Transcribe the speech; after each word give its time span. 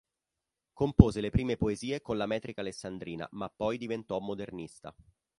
Compose 0.73 1.21
le 1.21 1.29
prime 1.29 1.57
poesie 1.57 2.01
con 2.01 2.17
la 2.17 2.25
metrica 2.25 2.61
alessandrina, 2.61 3.27
ma 3.33 3.49
poi 3.55 3.77
diventò 3.77 4.17
modernista. 4.19 4.95